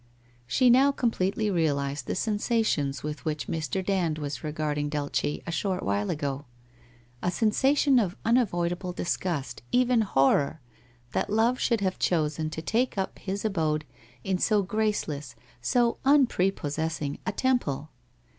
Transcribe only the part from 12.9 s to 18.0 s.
up his abode in so graceless, so un prepossessing a temple!